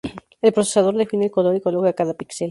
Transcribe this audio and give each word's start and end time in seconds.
El 0.41 0.51
procesador 0.51 0.95
define 0.97 1.25
el 1.25 1.31
color 1.31 1.55
y 1.55 1.61
coloca 1.61 1.93
cada 1.93 2.15
píxel. 2.15 2.39